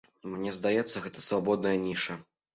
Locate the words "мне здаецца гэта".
0.35-1.25